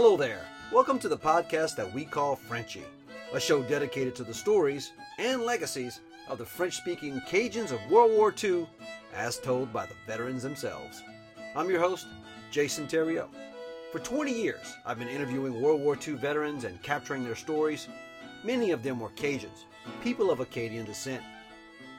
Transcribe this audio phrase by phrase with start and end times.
[0.00, 0.46] Hello there.
[0.72, 2.84] Welcome to the podcast that we call Frenchy,
[3.32, 8.12] a show dedicated to the stories and legacies of the French speaking Cajuns of World
[8.12, 8.68] War II
[9.12, 11.02] as told by the veterans themselves.
[11.56, 12.06] I'm your host,
[12.52, 13.26] Jason Theriot.
[13.90, 17.88] For 20 years, I've been interviewing World War II veterans and capturing their stories.
[18.44, 19.64] Many of them were Cajuns,
[20.00, 21.24] people of Acadian descent.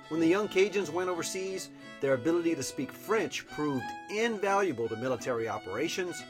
[0.07, 1.67] When the young Cajuns went overseas,
[1.99, 6.23] their ability to speak French proved invaluable to military operations,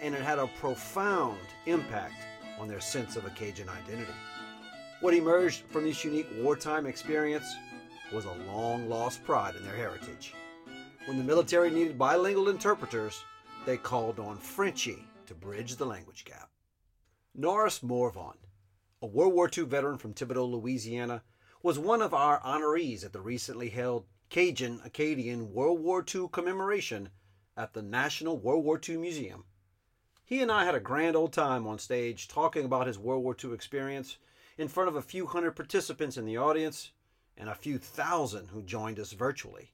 [0.00, 2.26] and it had a profound impact
[2.58, 4.12] on their sense of a Cajun identity.
[5.00, 7.46] What emerged from this unique wartime experience
[8.12, 10.34] was a long lost pride in their heritage.
[11.06, 13.22] When the military needed bilingual interpreters,
[13.64, 16.50] they called on Frenchy to bridge the language gap.
[17.34, 18.38] Norris Morvant,
[19.02, 21.22] a World War II veteran from Thibodaux, Louisiana,
[21.62, 27.10] was one of our honorees at the recently held Cajun Acadian World War II commemoration
[27.56, 29.44] at the National World War II Museum.
[30.26, 33.36] He and I had a grand old time on stage talking about his World War
[33.42, 34.18] II experience
[34.58, 36.90] in front of a few hundred participants in the audience
[37.36, 39.70] and a few thousand who joined us virtually.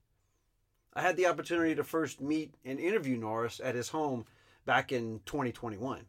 [0.93, 4.27] I had the opportunity to first meet and interview Norris at his home
[4.67, 6.05] back in 2021.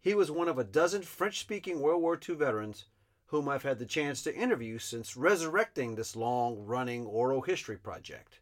[0.00, 2.86] He was one of a dozen French speaking World War II veterans
[3.26, 8.40] whom I've had the chance to interview since resurrecting this long running oral history project.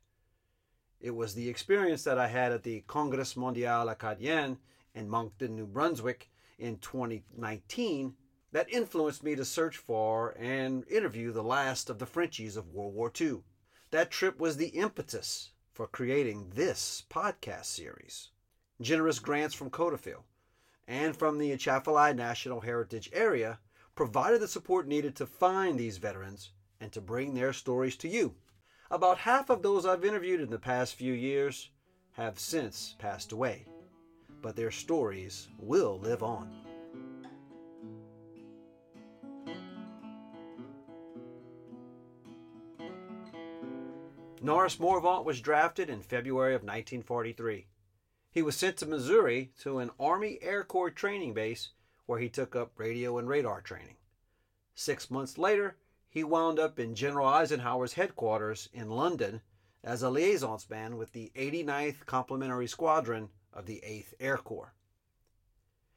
[1.00, 4.58] It was the experience that I had at the Congrès Mondial Acadien
[4.94, 8.14] in Moncton, New Brunswick in 2019
[8.52, 12.94] that influenced me to search for and interview the last of the Frenchies of World
[12.94, 13.40] War II.
[13.90, 18.30] That trip was the impetus for creating this podcast series.
[18.80, 20.22] Generous grants from CODOFIL
[20.86, 23.58] and from the Atchafalaya National Heritage Area
[23.94, 28.34] provided the support needed to find these veterans and to bring their stories to you.
[28.90, 31.70] About half of those I've interviewed in the past few years
[32.12, 33.66] have since passed away,
[34.42, 36.50] but their stories will live on.
[44.42, 47.68] Norris Morvant was drafted in February of 1943.
[48.32, 51.70] He was sent to Missouri to an Army Air Corps training base
[52.06, 53.96] where he took up radio and radar training.
[54.74, 55.76] Six months later,
[56.08, 59.42] he wound up in General Eisenhower's headquarters in London
[59.84, 64.74] as a liaison man with the 89th Complementary Squadron of the 8th Air Corps.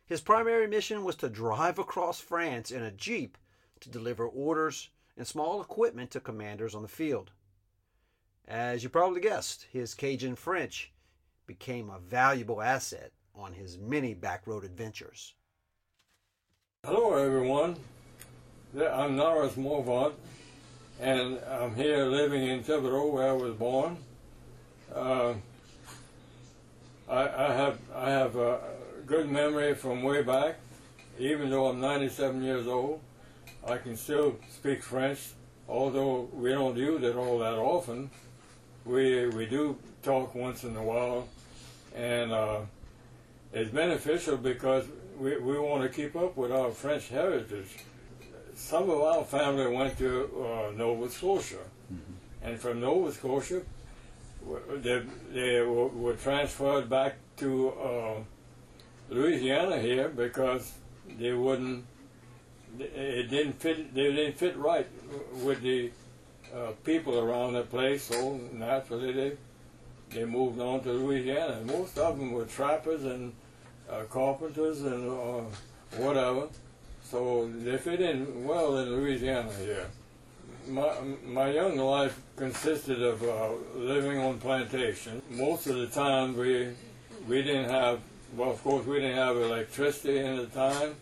[0.05, 3.37] His primary mission was to drive across France in a Jeep
[3.79, 7.31] to deliver orders and small equipment to commanders on the field.
[8.47, 10.91] As you probably guessed, his Cajun French
[11.47, 15.33] became a valuable asset on his many backroad adventures.
[16.85, 17.75] Hello, everyone.
[18.79, 20.13] I'm Norris Morvant,
[21.01, 23.97] and I'm here living in Thibodaux, where I was born.
[24.93, 25.33] Uh,
[27.09, 28.59] I, I, have I have a
[29.05, 30.55] good memory from way back.
[31.17, 32.99] Even though I'm 97 years old,
[33.65, 35.19] I can still speak French,
[35.69, 38.09] although we don't use it all that often
[38.85, 41.27] we we do talk once in a while,
[41.95, 42.59] and uh,
[43.51, 44.85] it's beneficial because
[45.17, 47.77] we, we want to keep up with our French heritage.
[48.53, 51.57] Some of our family went to uh, Nova Scotia,
[51.91, 52.47] mm-hmm.
[52.47, 53.63] and from Nova Scotia,
[54.81, 58.13] they, they were, transferred back to uh,
[59.09, 60.73] Louisiana here because
[61.19, 61.85] they wouldn't.
[62.79, 63.93] It didn't fit.
[63.93, 64.87] They didn't fit right
[65.43, 65.91] with the
[66.53, 69.37] uh, people around the place, so naturally they
[70.09, 71.61] they moved on to Louisiana.
[71.65, 73.33] Most of them were trappers and
[73.89, 75.43] uh, carpenters and uh,
[75.97, 76.47] whatever.
[77.03, 79.87] So they fit in well in Louisiana here.
[80.67, 80.93] My,
[81.25, 85.21] my young life consisted of uh, living on plantation.
[85.29, 86.71] Most of the time we
[87.27, 87.99] we didn't have
[88.35, 90.95] well of course we didn't have electricity in the time.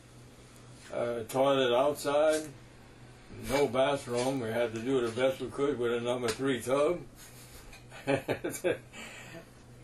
[0.93, 2.43] Uh, toilet outside
[3.49, 4.39] no bathroom.
[4.39, 6.99] We had to do the best we could with a number three tub.
[8.07, 8.79] it,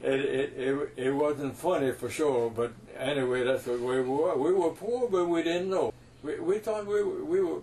[0.01, 4.37] it, it, it wasn't funny for sure, but anyway, that's the way we were.
[4.37, 5.93] We were poor, but we didn't know.
[6.23, 7.61] We, we thought we, we were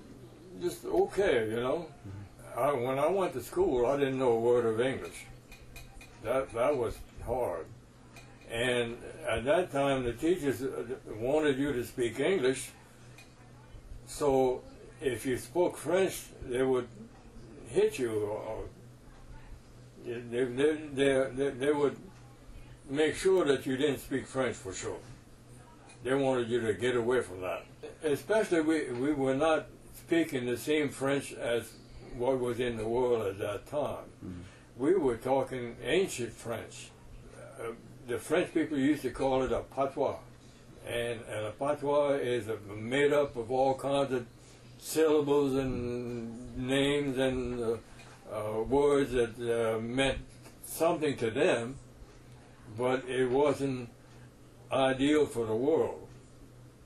[0.62, 1.87] just okay, you know.
[2.56, 5.26] I, when I went to school, I didn't know a word of English.
[6.25, 7.67] That, that was hard.
[8.50, 8.97] And
[9.29, 10.85] at that time, the teachers uh,
[11.19, 12.70] wanted you to speak English,
[14.06, 14.62] so
[15.00, 16.88] if you spoke French, they would
[17.69, 18.64] hit you, or
[20.06, 21.97] they, they, they, they, would
[22.88, 24.99] make sure that you didn't speak French for sure.
[26.05, 27.67] They wanted you to get away from that.
[28.05, 29.67] Especially, we, we were not
[29.99, 31.69] speaking the same French as
[32.18, 34.06] what was in the world at that time.
[34.24, 34.40] Mm-hmm.
[34.78, 36.90] We were talking ancient French.
[37.58, 37.72] Uh,
[38.06, 40.16] the French people used to call it a patois.
[40.86, 44.26] and, and a patois is a, made up of all kinds of
[44.78, 47.76] syllables and names and uh,
[48.32, 50.18] uh, words that uh, meant
[50.64, 51.76] something to them,
[52.76, 53.88] but it wasn't
[54.70, 56.06] ideal for the world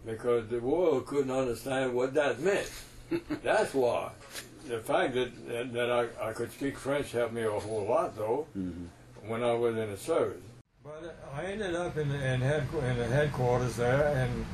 [0.06, 2.70] because the world couldn't understand what that meant.
[3.42, 4.12] That's why.
[4.66, 8.16] The fact that, that, that I, I could speak French helped me a whole lot,
[8.16, 8.84] though, mm-hmm.
[9.28, 10.42] when I was in the service.
[10.84, 14.46] But I ended up in, in, head, in the headquarters there, and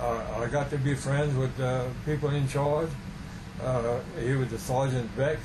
[0.00, 2.88] uh, I got to be friends with the people in charge.
[3.62, 5.38] Uh, he was the Sergeant Beck,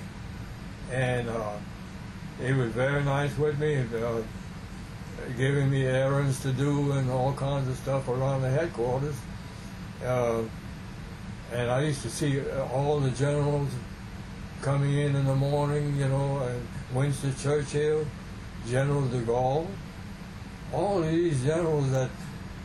[0.91, 1.53] and uh,
[2.41, 4.21] he was very nice with me, uh,
[5.37, 9.15] giving me errands to do and all kinds of stuff around the headquarters.
[10.03, 10.43] Uh,
[11.51, 12.41] and I used to see
[12.73, 13.69] all the generals
[14.61, 18.05] coming in in the morning, you know, and Winston Churchill,
[18.67, 19.67] General de Gaulle,
[20.73, 22.09] all these generals that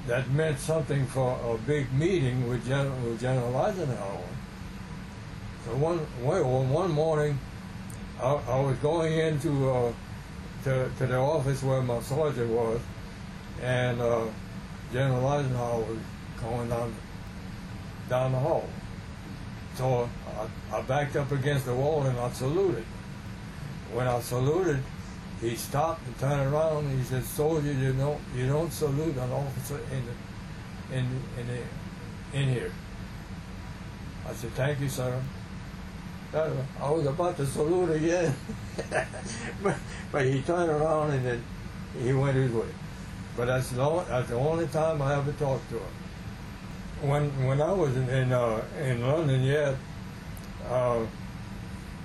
[0.07, 4.29] that meant something for a big meeting with General, with General Eisenhower.
[5.65, 7.39] So one, well, one morning,
[8.21, 9.93] I, I was going into uh,
[10.65, 12.81] to, to the office where my sergeant was,
[13.63, 14.27] and uh,
[14.93, 15.99] General Eisenhower was
[16.43, 16.95] going down
[18.11, 18.69] down the hall.
[19.77, 20.09] So
[20.71, 22.85] I, I backed up against the wall and I saluted.
[23.93, 24.83] When I saluted,
[25.41, 29.31] he stopped and turned around and he said, "Soldier, you don't you don't salute an
[29.31, 31.05] officer in the, in
[31.39, 32.73] in the, in here."
[34.29, 35.21] I said, "Thank you, sir."
[36.33, 36.51] Uh,
[36.81, 38.35] I was about to salute again,
[39.63, 39.77] but,
[40.11, 41.45] but he turned around and then
[42.03, 42.67] he went his way.
[43.37, 46.04] But that's the, that's the only time I ever talked to him.
[47.03, 49.75] When when I was in in, uh, in London yet,
[50.69, 51.01] uh,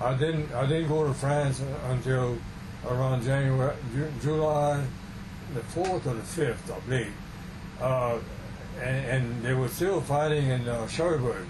[0.01, 2.37] I didn't I didn't go to France until
[2.85, 3.75] around January,
[4.21, 4.83] July
[5.53, 7.13] the 4th or the 5th, I believe.
[7.81, 8.19] Uh,
[8.81, 11.45] and, and, they were still fighting in uh, Cherbourg.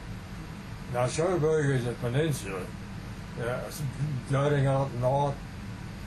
[0.94, 2.62] Now, Cherbourg is a peninsula
[3.42, 3.60] uh,
[4.32, 5.36] jutting out north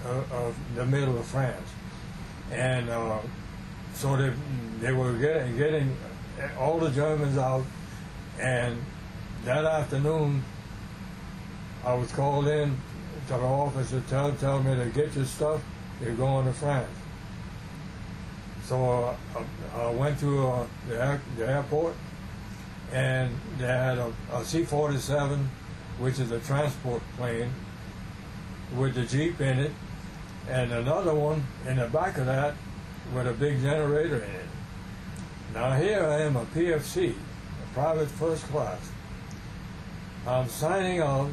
[0.05, 1.69] of, of, the middle of France.
[2.51, 3.19] And uh,
[3.95, 4.33] so they,
[4.81, 5.97] they were getting, getting
[6.59, 7.65] all the Germans out,
[8.41, 8.77] and
[9.45, 10.43] that afternoon
[11.85, 12.77] I was called in
[13.27, 15.63] to the office to tell, tell me to get your stuff,
[16.01, 16.89] you're going to France.
[18.65, 19.45] So uh,
[19.75, 21.95] I went to uh, the, air, the, airport,
[22.93, 25.45] and they had a a C-47,
[25.99, 27.53] which is a transport plane,
[28.77, 29.73] with the Jeep in it,
[30.49, 32.55] and another one in the back of that
[33.15, 34.42] with a big generator in it.
[35.55, 38.91] Now here I am, a PFC, a private first class.
[40.27, 41.31] I'm signing out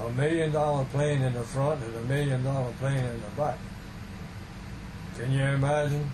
[0.00, 3.58] a million dollar plane in the front and a million dollar plane in the back.
[5.16, 6.10] Can you imagine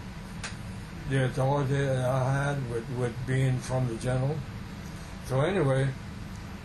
[1.08, 4.36] the authority that I had with, with being from the general?
[5.26, 5.88] So anyway,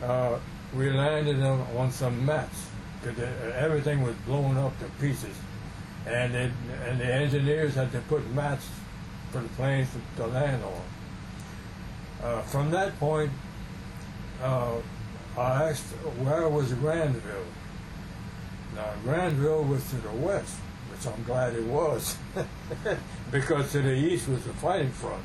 [0.03, 0.37] uh,
[0.75, 2.69] we landed on, on some mats
[3.01, 3.19] because
[3.55, 5.35] everything was blown up to pieces,
[6.05, 8.67] and and the engineers had to put mats
[9.31, 10.81] for the planes to, to land on.
[12.23, 13.31] Uh, from that point,
[14.41, 14.77] uh,
[15.37, 15.85] I asked
[16.19, 17.45] where was Granville.
[18.75, 20.55] Now Granville was to the west,
[20.91, 22.17] which I'm glad it was,
[23.31, 25.23] because to the east was the fighting front.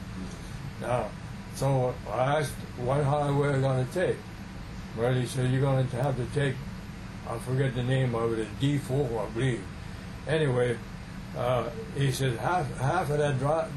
[0.81, 1.11] Now,
[1.55, 4.17] so I asked what highway are going to take.
[4.97, 6.55] Well, he said you're going to have to take,
[7.29, 9.65] I forget the name of it, a D4, I believe.
[10.29, 10.77] Anyway,
[11.37, 13.69] uh, he said half half of that dry,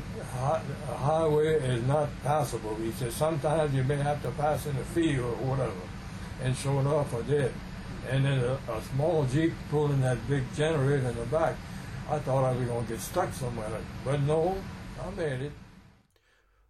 [0.98, 2.76] highway is not passable.
[2.76, 5.82] He said sometimes you may have to pass in a field or whatever
[6.42, 7.54] and sure enough, I did.
[8.10, 11.56] And then a, a small Jeep pulling that big generator in the back.
[12.10, 13.70] I thought I was going to get stuck somewhere,
[14.04, 14.56] but no,
[15.04, 15.52] I made it.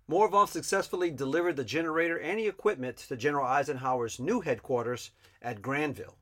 [0.07, 5.11] Morvant successfully delivered the generator and the equipment to General Eisenhower's new headquarters
[5.41, 6.15] at Granville,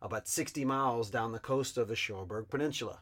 [0.00, 3.00] about 60 miles down the coast of the Cherbourg Peninsula.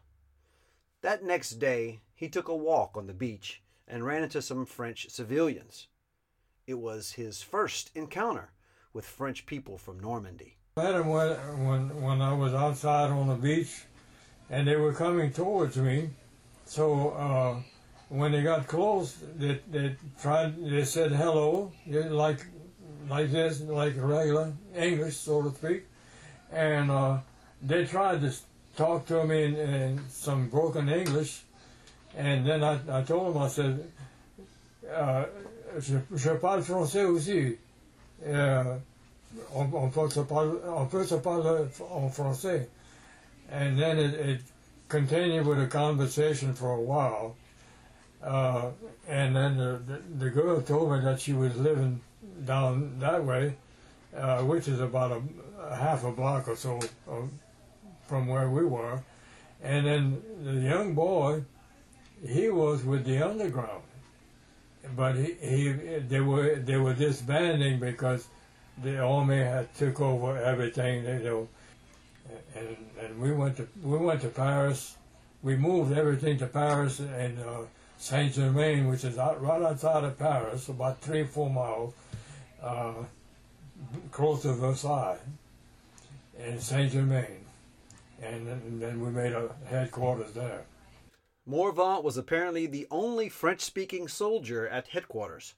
[1.01, 5.09] That next day, he took a walk on the beach and ran into some French
[5.11, 5.87] civilians.
[6.67, 8.51] It was his first encounter
[8.93, 10.57] with French people from Normandy.
[10.77, 13.85] I met them when, when, when I was outside on the beach,
[14.51, 16.11] and they were coming towards me.
[16.65, 17.63] So uh,
[18.09, 20.57] when they got close, they, they tried.
[20.63, 22.45] They said hello, like
[23.09, 25.87] like this, like regular English, so to speak,
[26.53, 27.19] and uh,
[27.63, 28.33] they tried to
[28.79, 31.43] talk to him in, in, some broken English,
[32.17, 33.93] and then I, I told him, I said,
[34.95, 35.25] uh,
[35.81, 37.59] je, je parle français aussi.
[38.25, 38.79] Uh,
[39.55, 42.67] on, on, peut se parler, on peut se parler en français.
[43.51, 44.41] And then it, it
[44.89, 47.37] continued with a conversation for a while.
[48.23, 48.71] Uh,
[49.07, 52.01] and then the, the, the girl told me that she was living
[52.45, 53.55] down that way,
[54.17, 55.23] uh, which is about a,
[55.63, 56.81] a half a block or so
[58.09, 59.03] from where we were.
[59.63, 61.45] And then the young boy,
[62.27, 63.83] he was with the underground,
[64.97, 65.73] but he, he
[66.09, 68.27] they were they were disbanding because
[68.83, 71.05] the army had took over everything.
[71.05, 71.49] You know,
[72.55, 74.97] and and we went to we went to Paris.
[75.43, 77.63] We moved everything to Paris and uh,
[77.99, 81.95] Saint Germain, which is out, right outside of Paris, about three four miles,
[82.63, 82.95] uh,
[84.11, 85.19] close to Versailles,
[86.39, 87.38] in Saint Germain,
[88.23, 90.65] and then, and then we made a headquarters there.
[91.47, 95.55] Morvant was apparently the only French speaking soldier at headquarters.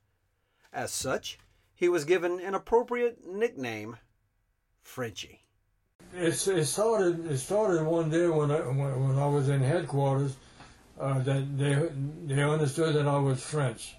[0.73, 1.39] As such,
[1.75, 3.97] he was given an appropriate nickname,
[4.83, 5.41] Frenchy.
[6.15, 7.31] It's, it started.
[7.31, 10.37] It started one day when I when, when I was in headquarters.
[10.99, 11.89] Uh, that they
[12.27, 13.97] they understood that I was French,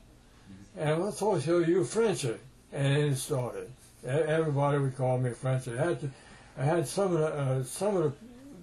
[0.77, 2.35] and I thought, "So you Frenchy?"
[2.71, 3.71] And it started.
[4.05, 5.77] Everybody would call me Frenchy.
[5.77, 6.09] I had to,
[6.57, 8.13] I had some of the uh, some of the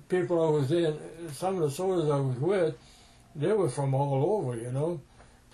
[0.09, 0.99] people I was in,
[1.33, 2.75] some of the soldiers I was with
[3.39, 5.01] they were from all over, you know,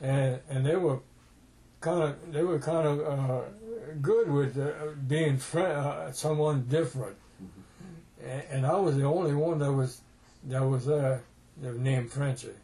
[0.00, 1.00] and and they were
[1.80, 3.40] kind of they were kind of uh,
[4.00, 4.72] good with uh,
[5.06, 8.30] being fr- uh, someone different, mm-hmm.
[8.30, 10.00] and, and, I was the only one that was
[10.44, 11.22] that was there
[11.60, 12.54] that was named Frenchy.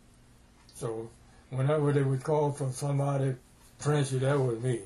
[0.74, 1.10] So
[1.50, 3.34] whenever they would call for somebody
[3.78, 4.80] Frenchy, that was me.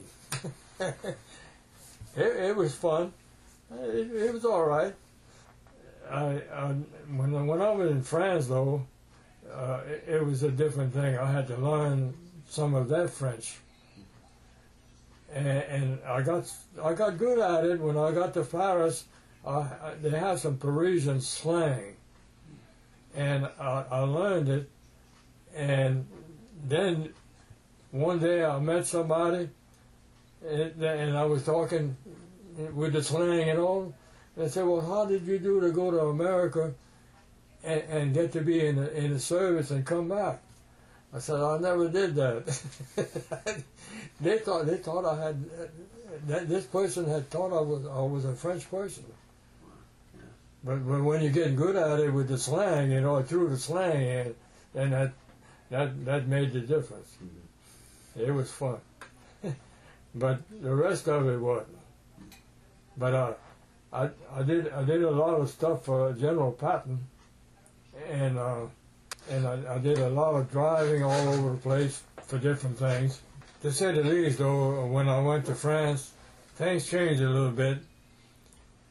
[0.81, 1.17] it,
[2.17, 3.13] it was fun.
[3.71, 4.95] It, it was all right.
[6.11, 6.75] I, I
[7.17, 8.87] when when I was in France though
[9.53, 11.17] uh, it, it, was a different thing.
[11.17, 12.15] I had to learn
[12.49, 13.59] some of that French,
[15.33, 16.51] and, and I got
[16.83, 19.05] I got good at it when I got to Paris.
[19.45, 19.67] Uh,
[20.01, 21.97] they have some Parisian slang,
[23.15, 24.71] and I, I learned it.
[25.55, 26.07] And
[26.65, 27.11] then
[27.91, 29.51] one day I met somebody,
[30.49, 31.97] and, and I was talking
[32.75, 33.95] with the slang and all.
[34.37, 36.75] They said, "Well, how did you do to go to America?"
[37.65, 40.43] and, and get to be in the, in the service and come back.
[41.13, 42.47] I said, I never did that.
[44.21, 45.45] they thought they thought I had
[46.27, 49.05] that this person had thought I was I was a French person.
[50.65, 53.59] But, but when you get good at it with the slang, you know, through the
[53.59, 54.35] slang, and,
[54.75, 55.13] and that
[55.71, 57.17] that that made the difference.
[58.17, 58.79] It was fun.
[60.15, 61.79] but the rest of it wasn't.
[62.97, 63.33] But uh,
[63.95, 66.99] I I did I did a lot of stuff for General Patton
[68.11, 68.67] and uh,
[69.31, 73.21] and I, I, did a lot of driving all over the place for different things.
[73.63, 76.13] To say the least, though, when I went to France,
[76.57, 77.79] things changed a little bit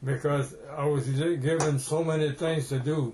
[0.03, 3.13] because I was given so many things to do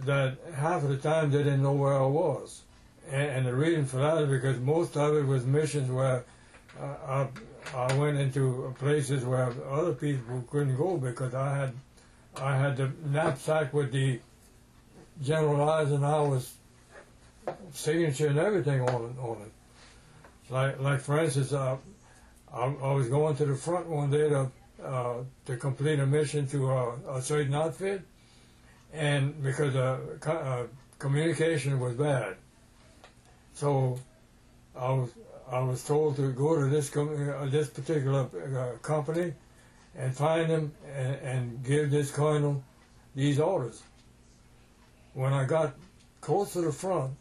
[0.00, 2.62] that half of the time they didn't know where I was.
[3.10, 6.24] And, and the reason for that is because most of it was missions where
[6.78, 7.28] uh, I,
[7.72, 11.72] I went into places where other people couldn't go because I had
[12.36, 14.20] I had the knapsack with the
[15.22, 16.52] General Eisenhower's
[17.72, 19.20] signature and everything on it.
[19.20, 19.52] On it.
[20.50, 21.76] Like, like for instance, uh,
[22.52, 24.50] I, I, was going to the front one day to
[24.84, 25.14] uh,
[25.46, 28.02] to complete a mission to a, a certain outfit,
[28.92, 30.66] and because uh, co- uh,
[30.98, 32.36] communication was bad,
[33.54, 33.98] so
[34.76, 35.10] I was
[35.50, 39.34] I was told to go to this uh, this particular uh, company
[39.94, 42.62] and find them and, and give this colonel
[43.14, 43.82] these orders
[45.14, 45.74] when I got
[46.20, 47.12] close to the front,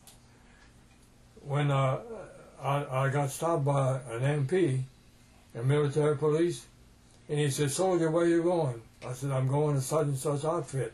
[1.46, 2.00] when uh,
[2.62, 4.82] I, I got stopped by an MP,
[5.56, 6.65] a military police,
[7.30, 8.82] and he said, Soldier, where you going?
[9.08, 10.94] I said, I'm going to such and such outfit.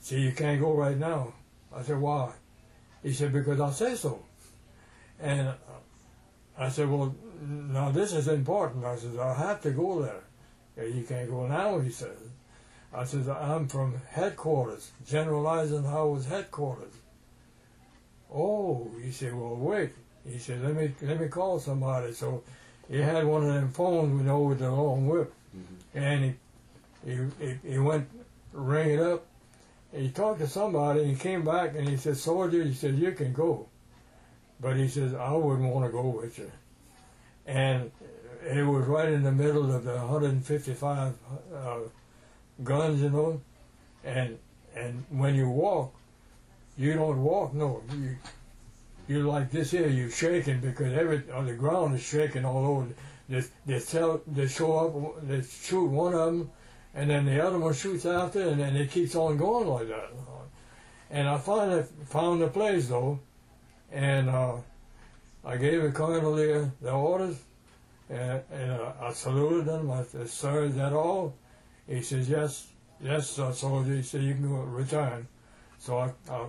[0.00, 1.34] See, you can't go right now.
[1.74, 2.32] I said, why?
[3.02, 4.22] He said, because I say so.
[5.20, 5.52] And
[6.58, 8.84] I said, well, now this is important.
[8.84, 10.86] I said, I have to go there.
[10.86, 12.16] You can't go now, he said.
[12.94, 16.92] I said, I'm from headquarters, General Eisenhower's headquarters.
[18.32, 19.92] Oh, he said, well, wait.
[20.28, 22.12] He said, let me let me call somebody.
[22.12, 22.42] So
[22.88, 25.32] he had one of them phones with, know, with the long whip.
[25.56, 25.98] Mm-hmm.
[25.98, 26.34] And
[27.04, 28.08] he, he, he, he went,
[28.52, 29.24] ring it up.
[29.92, 33.12] he talked to somebody and he came back and he said, soldier, he said, you
[33.12, 33.66] can go.
[34.62, 36.50] But he says, I wouldn't want to go with you.
[37.46, 37.90] And
[38.48, 41.14] it was right in the middle of the 155
[41.54, 41.78] uh,
[42.62, 43.40] guns, you know,
[44.04, 44.38] and
[44.74, 45.92] and when you walk,
[46.78, 47.54] you don't walk.
[47.54, 48.16] No, you
[49.08, 49.88] you like this here.
[49.88, 52.88] You're shaking because every on the ground is shaking all over.
[53.28, 55.26] They they tell they show up.
[55.28, 56.50] They shoot one of them,
[56.94, 60.10] and then the other one shoots after, and then it keeps on going like that.
[61.10, 63.20] And I finally found the place though,
[63.92, 64.56] and uh,
[65.44, 67.36] I gave the colonel the, orders,
[68.08, 69.90] and, and uh, I saluted him.
[69.90, 71.34] I said, "Sir, is that all?"
[71.86, 72.68] He says, "Yes,
[73.00, 75.28] yes, soldier." He said, "You can return."
[75.78, 76.46] So I, I,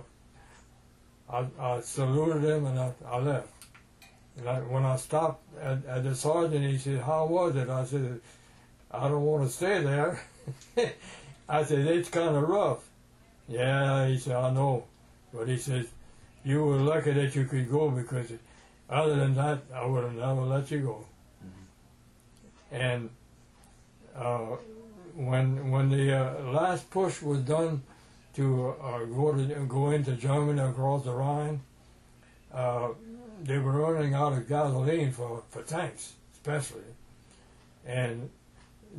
[1.28, 3.48] I, I saluted him and I, I left.
[4.38, 7.84] And I, when I stopped at, at the sergeant, he said, "How was it?" I
[7.84, 8.20] said,
[8.90, 10.20] "I don't want to stay there."
[11.48, 12.88] I said, "It's kind of rough."
[13.48, 14.84] Yeah, he said, "I know,"
[15.32, 15.86] but he says,
[16.44, 18.32] "You were lucky that you could go because."
[18.88, 21.06] Other than that, I would have never let you go.
[22.70, 23.08] And
[24.14, 24.56] uh,
[25.14, 27.82] when when the uh, last push was done
[28.34, 31.60] to uh, go to go into Germany across the Rhine,
[32.52, 32.88] uh,
[33.42, 36.90] they were running out of gasoline for, for tanks, especially.
[37.86, 38.30] And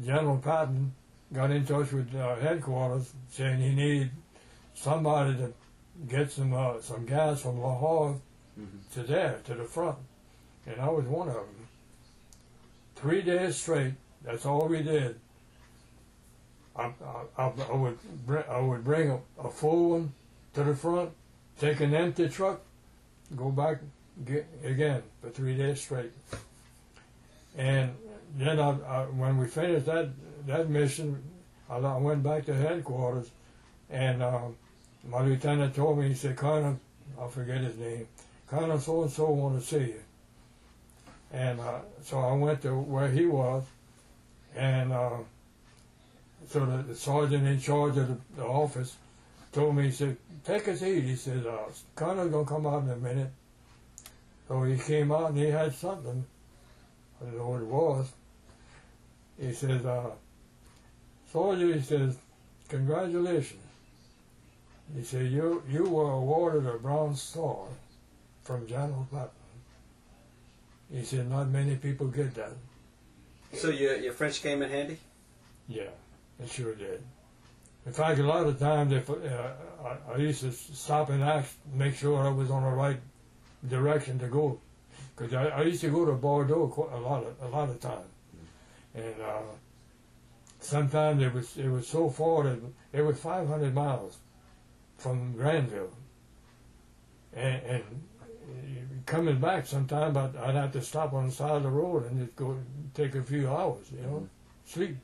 [0.06, 0.94] General Patton
[1.34, 4.12] got in touch with uh, headquarters saying he needed
[4.74, 5.54] somebody to
[6.10, 8.20] get some uh, some gas from Le Havre
[8.94, 9.98] to there, to the front.
[10.66, 11.68] And I was one of them.
[12.96, 15.20] Three days straight, that's all we did.
[16.76, 16.92] I,
[17.38, 20.14] I, I would bring, I would bring a, a full one
[20.54, 21.12] to the front,
[21.60, 22.62] take an empty truck,
[23.36, 23.80] go back
[24.26, 26.12] get, again for three days straight.
[27.58, 27.92] And
[28.38, 30.10] then I, I, when we finished that
[30.48, 31.22] that mission,
[31.70, 33.30] I, I went back to headquarters,
[33.90, 34.56] and um,
[35.10, 36.80] my lieutenant told me he said, "Colonel,
[37.22, 38.08] I forget his name,
[38.48, 40.02] Colonel so and so want to see you."
[41.32, 43.64] And uh, so I went to where he was,
[44.56, 45.18] and uh,
[46.50, 48.96] so the, the sergeant in charge of the, the office
[49.52, 51.04] told me, he said, take a seat.
[51.04, 51.58] He said, uh,
[51.96, 53.32] going to come out in a minute.
[54.48, 56.26] So he came out and he had something.
[57.22, 58.12] I don't know what it was.
[59.40, 60.12] He says, uh,
[61.32, 62.18] soldier, he says,
[62.68, 63.65] congratulations.
[64.94, 67.66] He said, you, you were awarded a Bronze Star
[68.44, 69.30] from General Patton.
[70.92, 72.52] He said, not many people get that.
[73.54, 74.98] So your your French came in handy.
[75.68, 75.90] Yeah,
[76.40, 77.02] it sure did.
[77.86, 79.14] In fact, a lot of times, if uh,
[79.84, 83.00] I, I used to stop and ask, make sure I was on the right
[83.68, 84.60] direction to go,
[85.16, 87.80] because I, I used to go to Bordeaux quite a lot of a lot of
[87.80, 88.12] times,
[88.94, 89.42] and uh,
[90.60, 92.60] sometimes it was it was so far that
[92.92, 94.18] it was 500 miles
[94.98, 95.94] from Granville,
[97.34, 97.84] and, and
[99.06, 102.20] coming back sometime I'd, I'd have to stop on the side of the road and
[102.20, 102.58] just go
[102.94, 104.28] take a few hours, you know,
[104.66, 104.98] sleep.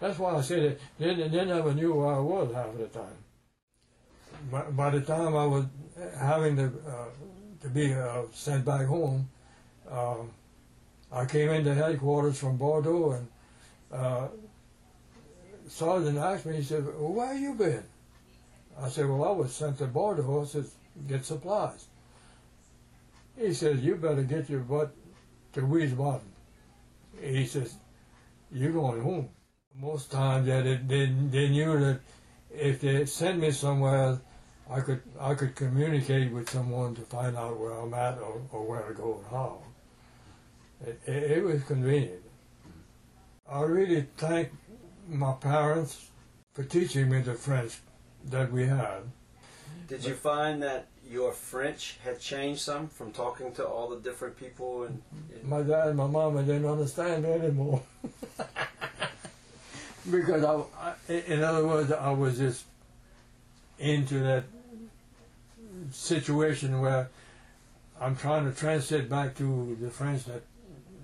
[0.00, 0.80] That's why I said it.
[0.98, 3.16] Then I never knew where I was half of the time.
[4.50, 5.66] By, by the time I was
[6.18, 7.04] having to uh,
[7.62, 9.28] to be uh, sent back home,
[9.90, 10.30] um,
[11.12, 13.28] I came into headquarters from Bordeaux and
[13.92, 14.28] uh,
[15.68, 17.84] Sergeant asked me, he said, well, where you been?
[18.78, 20.42] I said, well, I was sent to Bordeaux.
[20.42, 20.64] I said,
[21.08, 21.86] get supplies.
[23.38, 24.94] He says, you better get your butt
[25.54, 26.20] to Wiesbaden.
[27.20, 27.76] He says,
[28.52, 29.28] you're going home.
[29.74, 32.00] Most times that it, they, they knew that
[32.50, 34.20] if they sent me somewhere,
[34.68, 38.64] I could I could communicate with someone to find out where I'm at or, or
[38.64, 39.58] where to go and how.
[40.86, 42.22] It, it, it was convenient.
[43.50, 44.50] I really thank
[45.08, 46.10] my parents
[46.52, 47.78] for teaching me the French
[48.26, 49.02] that we had.
[49.88, 54.38] Did you find that your French had changed some from talking to all the different
[54.38, 55.02] people and,
[55.34, 57.82] and My dad and my mama didn't understand me anymore.
[60.10, 60.62] because I,
[61.08, 62.64] I, in other words, I was just
[63.80, 64.44] into that
[65.90, 67.08] situation where
[68.00, 70.42] I'm trying to translate back to the French that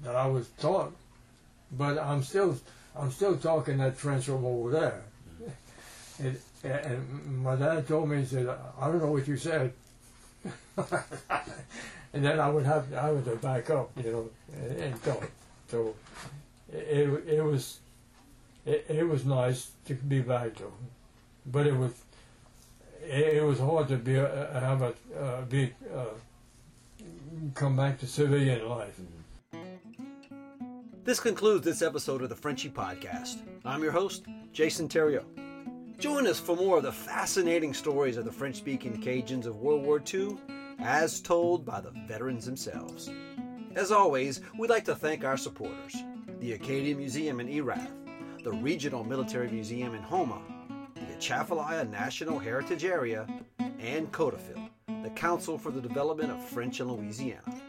[0.04, 0.94] that I was taught,
[1.72, 2.56] but I'm still
[2.94, 5.02] I'm still talking that French from over there.
[5.42, 6.28] Mm-hmm.
[6.66, 8.48] And, my dad told me, he said,
[8.80, 9.72] I don't know what you said.
[12.12, 15.00] and then I would have I would have to back up, you know, and, and.
[15.68, 15.94] So
[16.72, 17.80] it, it was
[18.64, 20.72] it, it was nice to be back to,
[21.46, 21.92] but it was
[23.02, 26.04] it, it was hard to be uh, have a uh, be uh,
[27.54, 29.00] come back to civilian life.
[31.04, 33.38] This concludes this episode of the Frenchy Podcast.
[33.64, 35.45] I'm your host, Jason Theriot.
[35.98, 39.82] Join us for more of the fascinating stories of the French speaking Cajuns of World
[39.82, 40.36] War II
[40.78, 43.08] as told by the veterans themselves.
[43.74, 45.96] As always, we'd like to thank our supporters
[46.38, 47.90] the Acadia Museum in Erath,
[48.44, 50.42] the Regional Military Museum in Houma,
[50.94, 53.26] the Atchafalaya National Heritage Area,
[53.58, 54.68] and CODOFIL,
[55.02, 57.62] the Council for the Development of French in Louisiana.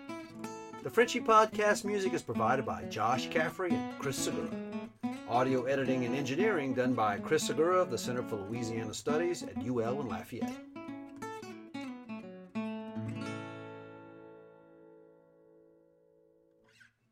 [0.84, 4.67] The Frenchy Podcast music is provided by Josh Caffery and Chris Segura.
[5.30, 9.58] Audio editing and engineering done by Chris Segura of the Center for Louisiana Studies at
[9.58, 10.56] UL in Lafayette.